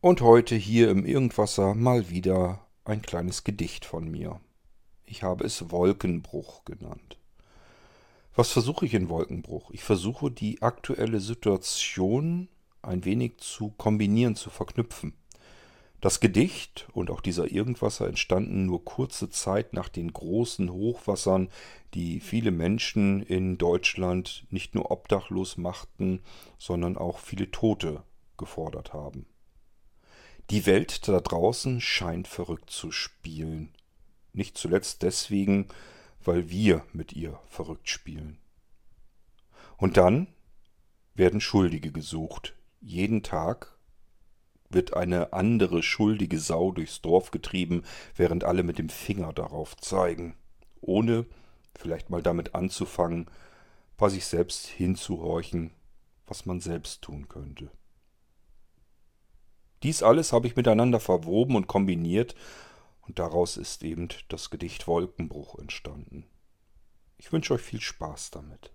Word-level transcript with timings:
Und 0.00 0.20
heute 0.20 0.54
hier 0.54 0.90
im 0.92 1.04
Irgendwasser 1.04 1.74
mal 1.74 2.08
wieder 2.08 2.64
ein 2.84 3.02
kleines 3.02 3.42
Gedicht 3.42 3.84
von 3.84 4.08
mir. 4.08 4.40
Ich 5.06 5.24
habe 5.24 5.44
es 5.44 5.72
Wolkenbruch 5.72 6.64
genannt. 6.64 7.18
Was 8.36 8.52
versuche 8.52 8.86
ich 8.86 8.94
in 8.94 9.08
Wolkenbruch? 9.08 9.72
Ich 9.72 9.82
versuche 9.82 10.30
die 10.30 10.62
aktuelle 10.62 11.18
Situation 11.18 12.46
ein 12.80 13.04
wenig 13.04 13.38
zu 13.38 13.70
kombinieren, 13.70 14.36
zu 14.36 14.50
verknüpfen. 14.50 15.14
Das 16.00 16.20
Gedicht 16.20 16.86
und 16.92 17.10
auch 17.10 17.20
dieser 17.20 17.50
Irgendwasser 17.50 18.06
entstanden 18.06 18.66
nur 18.66 18.84
kurze 18.84 19.30
Zeit 19.30 19.72
nach 19.72 19.88
den 19.88 20.12
großen 20.12 20.70
Hochwassern, 20.70 21.50
die 21.94 22.20
viele 22.20 22.52
Menschen 22.52 23.20
in 23.24 23.58
Deutschland 23.58 24.46
nicht 24.50 24.76
nur 24.76 24.92
obdachlos 24.92 25.56
machten, 25.56 26.22
sondern 26.56 26.96
auch 26.96 27.18
viele 27.18 27.50
Tote 27.50 28.04
gefordert 28.36 28.92
haben. 28.92 29.26
Die 30.50 30.64
Welt 30.64 31.06
da 31.06 31.20
draußen 31.20 31.80
scheint 31.80 32.26
verrückt 32.26 32.70
zu 32.70 32.90
spielen. 32.90 33.74
Nicht 34.32 34.56
zuletzt 34.56 35.02
deswegen, 35.02 35.68
weil 36.24 36.48
wir 36.48 36.84
mit 36.92 37.12
ihr 37.12 37.38
verrückt 37.48 37.88
spielen. 37.90 38.38
Und 39.76 39.98
dann 39.98 40.26
werden 41.14 41.42
Schuldige 41.42 41.92
gesucht. 41.92 42.54
Jeden 42.80 43.22
Tag 43.22 43.76
wird 44.70 44.94
eine 44.94 45.32
andere 45.34 45.82
schuldige 45.82 46.38
Sau 46.38 46.72
durchs 46.72 47.02
Dorf 47.02 47.30
getrieben, 47.30 47.82
während 48.16 48.44
alle 48.44 48.62
mit 48.62 48.78
dem 48.78 48.88
Finger 48.88 49.32
darauf 49.32 49.76
zeigen, 49.76 50.34
ohne 50.80 51.26
vielleicht 51.76 52.08
mal 52.10 52.22
damit 52.22 52.54
anzufangen, 52.54 53.26
bei 53.96 54.08
sich 54.08 54.26
selbst 54.26 54.66
hinzuhorchen, 54.66 55.72
was 56.26 56.46
man 56.46 56.60
selbst 56.60 57.02
tun 57.02 57.28
könnte. 57.28 57.70
Dies 59.82 60.02
alles 60.02 60.32
habe 60.32 60.46
ich 60.48 60.56
miteinander 60.56 60.98
verwoben 60.98 61.54
und 61.54 61.68
kombiniert, 61.68 62.34
und 63.02 63.18
daraus 63.18 63.56
ist 63.56 63.82
eben 63.84 64.08
das 64.28 64.50
Gedicht 64.50 64.86
Wolkenbruch 64.86 65.58
entstanden. 65.58 66.26
Ich 67.16 67.32
wünsche 67.32 67.54
euch 67.54 67.62
viel 67.62 67.80
Spaß 67.80 68.30
damit. 68.32 68.72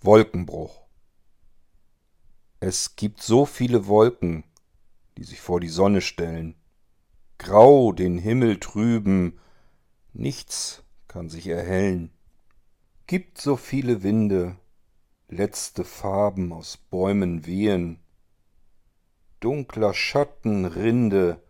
Wolkenbruch 0.00 0.83
es 2.66 2.96
gibt 2.96 3.22
so 3.22 3.44
viele 3.44 3.88
Wolken, 3.88 4.42
die 5.18 5.24
sich 5.24 5.42
vor 5.42 5.60
die 5.60 5.68
Sonne 5.68 6.00
stellen, 6.00 6.54
grau 7.36 7.92
den 7.92 8.16
Himmel 8.16 8.58
trüben, 8.58 9.38
nichts 10.14 10.82
kann 11.06 11.28
sich 11.28 11.46
erhellen. 11.46 12.10
Gibt 13.06 13.36
so 13.36 13.56
viele 13.56 14.02
Winde, 14.02 14.56
letzte 15.28 15.84
Farben 15.84 16.54
aus 16.54 16.78
Bäumen 16.78 17.44
wehen, 17.44 17.98
dunkler 19.40 19.92
Schatten 19.92 20.64
Rinde 20.64 21.42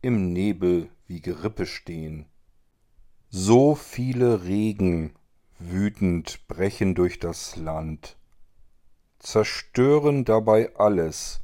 im 0.00 0.32
Nebel 0.32 0.88
wie 1.06 1.20
Gerippe 1.20 1.66
stehen. 1.66 2.24
So 3.28 3.74
viele 3.74 4.44
Regen 4.44 5.12
wütend 5.58 6.48
brechen 6.48 6.94
durch 6.94 7.18
das 7.18 7.56
Land, 7.56 8.16
zerstören 9.20 10.24
dabei 10.24 10.74
alles, 10.76 11.40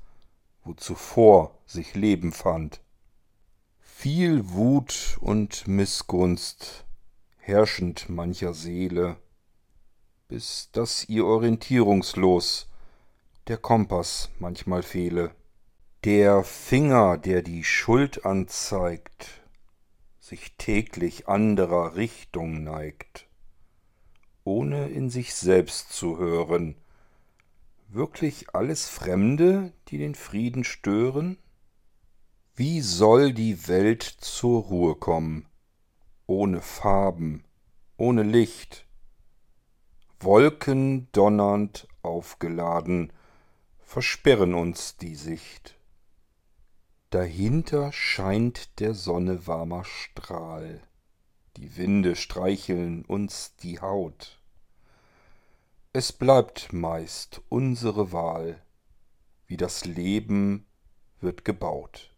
wo 0.64 0.74
zuvor 0.74 1.56
sich 1.66 1.94
Leben 1.94 2.32
fand. 2.32 2.80
Viel 3.78 4.50
Wut 4.50 5.16
und 5.20 5.68
Missgunst 5.68 6.84
herrschend 7.38 8.08
mancher 8.08 8.54
Seele, 8.54 9.16
bis 10.26 10.70
dass 10.72 11.08
ihr 11.08 11.24
orientierungslos 11.24 12.68
der 13.46 13.58
Kompass 13.58 14.30
manchmal 14.40 14.82
fehle. 14.82 15.30
Der 16.04 16.42
Finger, 16.42 17.18
der 17.18 17.42
die 17.42 17.62
Schuld 17.62 18.24
anzeigt, 18.24 19.40
sich 20.18 20.56
täglich 20.56 21.28
anderer 21.28 21.94
Richtung 21.94 22.64
neigt, 22.64 23.28
ohne 24.42 24.88
in 24.88 25.08
sich 25.10 25.34
selbst 25.34 25.92
zu 25.92 26.18
hören, 26.18 26.74
wirklich 27.88 28.54
alles 28.54 28.88
Fremde, 28.88 29.72
die 29.88 29.98
den 29.98 30.14
Frieden 30.14 30.64
stören? 30.64 31.38
Wie 32.54 32.80
soll 32.80 33.32
die 33.32 33.68
Welt 33.68 34.02
zur 34.02 34.62
Ruhe 34.62 34.94
kommen, 34.94 35.46
ohne 36.26 36.60
Farben, 36.62 37.44
ohne 37.96 38.22
Licht? 38.22 38.86
Wolken 40.20 41.08
donnernd 41.12 41.86
aufgeladen 42.02 43.12
versperren 43.78 44.54
uns 44.54 44.96
die 44.96 45.14
Sicht. 45.14 45.78
Dahinter 47.10 47.92
scheint 47.92 48.80
der 48.80 48.94
Sonne 48.94 49.46
warmer 49.46 49.84
Strahl, 49.84 50.80
die 51.56 51.76
Winde 51.76 52.16
streicheln 52.16 53.04
uns 53.04 53.54
die 53.56 53.80
Haut. 53.80 54.40
Es 55.98 56.12
bleibt 56.12 56.74
meist 56.74 57.40
unsere 57.48 58.12
Wahl, 58.12 58.60
wie 59.46 59.56
das 59.56 59.86
Leben 59.86 60.66
wird 61.22 61.42
gebaut. 61.46 62.14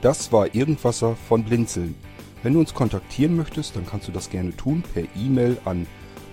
Das 0.00 0.32
war 0.32 0.52
Irgendwasser 0.52 1.14
von 1.14 1.44
Blinzeln. 1.44 1.94
Wenn 2.42 2.54
du 2.54 2.58
uns 2.58 2.74
kontaktieren 2.74 3.36
möchtest, 3.36 3.76
dann 3.76 3.86
kannst 3.86 4.08
du 4.08 4.12
das 4.12 4.30
gerne 4.30 4.56
tun 4.56 4.82
per 4.82 5.04
E-Mail 5.14 5.58
an 5.64 5.86